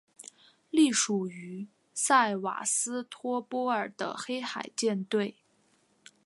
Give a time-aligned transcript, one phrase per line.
[0.71, 5.35] 隶属于塞瓦斯托波尔的黑海舰队。